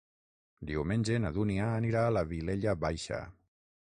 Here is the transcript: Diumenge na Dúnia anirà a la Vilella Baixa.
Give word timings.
Diumenge 0.69 1.19
na 1.25 1.31
Dúnia 1.37 1.67
anirà 1.81 2.01
a 2.07 2.15
la 2.17 2.25
Vilella 2.33 2.75
Baixa. 2.87 3.21